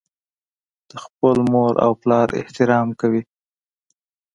[0.89, 3.23] د خپل مور او پلار احترام کوي.